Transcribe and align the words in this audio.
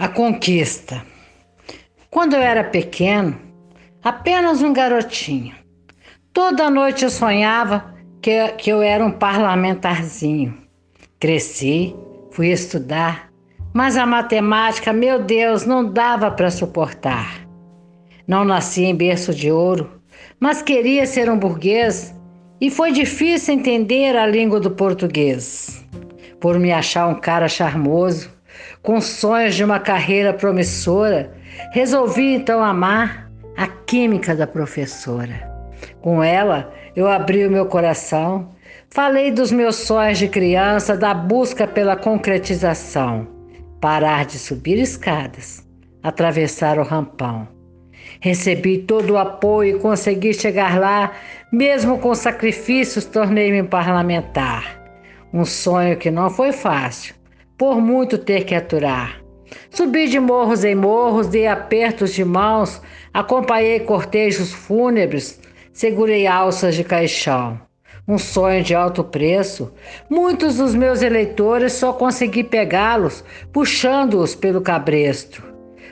A 0.00 0.08
conquista. 0.08 1.04
Quando 2.10 2.32
eu 2.32 2.40
era 2.40 2.64
pequeno, 2.64 3.38
apenas 4.02 4.62
um 4.62 4.72
garotinho, 4.72 5.54
toda 6.32 6.70
noite 6.70 7.04
eu 7.04 7.10
sonhava 7.10 7.94
que, 8.22 8.48
que 8.52 8.70
eu 8.70 8.80
era 8.80 9.04
um 9.04 9.10
parlamentarzinho. 9.10 10.56
Cresci, 11.18 11.94
fui 12.30 12.48
estudar, 12.48 13.30
mas 13.74 13.98
a 13.98 14.06
matemática, 14.06 14.90
meu 14.90 15.22
Deus, 15.22 15.66
não 15.66 15.84
dava 15.84 16.30
para 16.30 16.50
suportar. 16.50 17.46
Não 18.26 18.42
nasci 18.42 18.84
em 18.84 18.96
berço 18.96 19.34
de 19.34 19.52
ouro, 19.52 20.00
mas 20.40 20.62
queria 20.62 21.04
ser 21.04 21.30
um 21.30 21.38
burguês 21.38 22.14
e 22.58 22.70
foi 22.70 22.90
difícil 22.90 23.52
entender 23.52 24.16
a 24.16 24.26
língua 24.26 24.60
do 24.60 24.70
português. 24.70 25.84
Por 26.40 26.58
me 26.58 26.72
achar 26.72 27.06
um 27.06 27.20
cara 27.20 27.48
charmoso, 27.48 28.39
com 28.82 29.00
sonhos 29.00 29.54
de 29.54 29.64
uma 29.64 29.78
carreira 29.78 30.32
promissora, 30.32 31.32
resolvi 31.72 32.34
então 32.34 32.62
amar 32.62 33.30
a 33.56 33.66
química 33.66 34.34
da 34.34 34.46
professora. 34.46 35.48
Com 36.00 36.22
ela, 36.22 36.72
eu 36.96 37.08
abri 37.08 37.46
o 37.46 37.50
meu 37.50 37.66
coração, 37.66 38.50
falei 38.88 39.30
dos 39.30 39.52
meus 39.52 39.76
sonhos 39.76 40.18
de 40.18 40.28
criança, 40.28 40.96
da 40.96 41.12
busca 41.12 41.66
pela 41.66 41.96
concretização, 41.96 43.26
parar 43.80 44.24
de 44.24 44.38
subir 44.38 44.78
escadas, 44.78 45.66
atravessar 46.02 46.78
o 46.78 46.82
rampão. 46.82 47.48
Recebi 48.20 48.78
todo 48.78 49.12
o 49.12 49.18
apoio 49.18 49.76
e 49.76 49.80
consegui 49.80 50.34
chegar 50.34 50.78
lá, 50.78 51.12
mesmo 51.52 51.98
com 51.98 52.14
sacrifícios, 52.14 53.04
tornei-me 53.04 53.62
parlamentar. 53.62 54.78
Um 55.32 55.44
sonho 55.44 55.96
que 55.96 56.10
não 56.10 56.28
foi 56.28 56.52
fácil, 56.52 57.14
por 57.60 57.78
muito 57.78 58.16
ter 58.16 58.44
que 58.44 58.54
aturar. 58.54 59.20
Subi 59.68 60.08
de 60.08 60.18
morros 60.18 60.64
em 60.64 60.74
morros, 60.74 61.28
dei 61.28 61.46
apertos 61.46 62.14
de 62.14 62.24
mãos, 62.24 62.80
acompanhei 63.12 63.80
cortejos 63.80 64.50
fúnebres, 64.50 65.38
segurei 65.70 66.26
alças 66.26 66.74
de 66.74 66.82
caixão. 66.82 67.60
Um 68.08 68.16
sonho 68.16 68.64
de 68.64 68.74
alto 68.74 69.04
preço. 69.04 69.70
Muitos 70.08 70.56
dos 70.56 70.74
meus 70.74 71.02
eleitores 71.02 71.74
só 71.74 71.92
consegui 71.92 72.42
pegá-los 72.42 73.22
puxando-os 73.52 74.34
pelo 74.34 74.62
cabresto. 74.62 75.42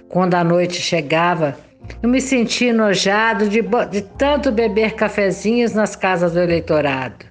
Quando 0.08 0.36
a 0.36 0.42
noite 0.42 0.80
chegava, 0.80 1.54
eu 2.02 2.08
me 2.08 2.22
senti 2.22 2.68
enojado 2.68 3.46
de, 3.46 3.60
de 3.90 4.00
tanto 4.16 4.50
beber 4.50 4.94
cafezinhos 4.94 5.74
nas 5.74 5.94
casas 5.94 6.32
do 6.32 6.40
eleitorado. 6.40 7.26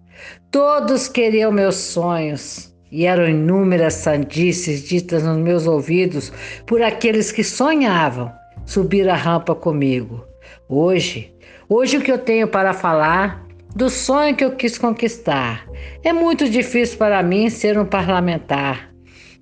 Todos 0.52 1.08
queriam 1.08 1.52
meus 1.52 1.76
sonhos. 1.78 2.77
E 2.92 3.06
eram 3.06 3.28
inúmeras 3.28 3.96
sandices 3.96 4.84
ditas 4.84 5.24
nos 5.24 5.38
meus 5.38 5.68
ouvidos 5.68 6.32
por 6.66 6.82
aqueles 6.82 7.32
que 7.32 7.44
sonhavam 7.44 8.32
subir 8.66 9.10
a 9.10 9.16
rampa 9.16 9.54
comigo. 9.54 10.26
Hoje, 10.70 11.34
hoje 11.68 11.98
o 11.98 12.02
que 12.02 12.12
eu 12.12 12.18
tenho 12.18 12.48
para 12.48 12.74
falar 12.74 13.46
do 13.76 13.90
sonho 13.90 14.36
que 14.36 14.44
eu 14.44 14.56
quis 14.56 14.78
conquistar. 14.78 15.68
É 16.04 16.12
muito 16.12 16.50
difícil 16.50 16.98
para 16.98 17.22
mim 17.22 17.50
ser 17.50 17.78
um 17.78 17.86
parlamentar. 17.86 18.90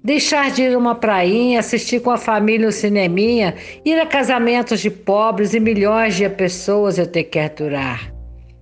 Deixar 0.03 0.51
de 0.51 0.63
ir 0.63 0.75
a 0.75 0.77
uma 0.77 0.93
prainha, 0.93 1.59
assistir 1.59 1.99
com 1.99 2.11
a 2.11 2.17
família 2.17 2.67
um 2.67 2.71
cineminha, 2.71 3.55
ir 3.83 3.99
a 3.99 4.05
casamentos 4.05 4.79
de 4.79 4.91
pobres 4.91 5.53
e 5.53 5.59
milhões 5.59 6.15
de 6.15 6.29
pessoas 6.29 6.99
eu 6.99 7.07
ter 7.07 7.23
que 7.23 7.39
aturar. 7.39 8.14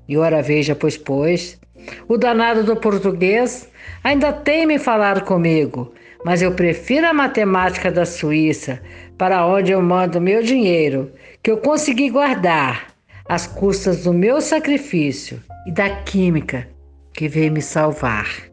E 0.08 0.18
ora 0.18 0.42
veja, 0.42 0.76
pois, 0.76 0.98
pois, 0.98 1.60
o 2.08 2.18
danado 2.18 2.64
do 2.64 2.76
português 2.76 3.70
ainda 4.04 4.32
tem 4.32 4.66
me 4.66 4.78
falar 4.78 5.22
comigo, 5.24 5.94
mas 6.26 6.42
eu 6.42 6.54
prefiro 6.54 7.08
a 7.08 7.14
matemática 7.14 7.92
da 7.92 8.06
Suíça, 8.06 8.82
para 9.18 9.46
onde 9.46 9.72
eu 9.72 9.82
mando 9.82 10.20
meu 10.20 10.42
dinheiro, 10.42 11.12
que 11.42 11.52
eu 11.52 11.58
consegui 11.58 12.10
guardar, 12.10 12.94
às 13.28 13.48
custas 13.48 14.04
do 14.04 14.14
meu 14.14 14.42
sacrifício 14.42 15.42
e 15.66 15.72
da 15.72 15.90
química 16.04 16.68
que 17.14 17.28
veio 17.28 17.52
me 17.52 17.62
salvar. 17.62 18.53